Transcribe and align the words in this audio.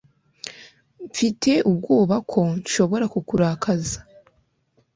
mfite 1.07 1.51
ubwoba 1.69 2.15
ko 2.31 2.39
nshobora 2.59 3.05
kukurakaza 3.13 3.99